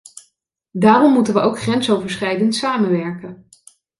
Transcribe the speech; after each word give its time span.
Daarom 0.71 1.13
moeten 1.13 1.33
we 1.33 1.39
ook 1.39 1.59
grensoverschrijdend 1.59 2.55
samenwerken. 2.55 3.49